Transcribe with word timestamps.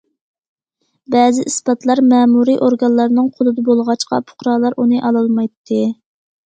بەزى 1.15 1.43
ئىسپاتلار 1.51 2.01
مەمۇرىي 2.13 2.59
ئورگانلارنىڭ 2.69 3.31
قولىدا 3.37 3.67
بولغاچقا، 3.71 4.25
پۇقرالار 4.33 4.79
ئۇنى 4.83 5.05
ئالالمايتتى. 5.07 5.85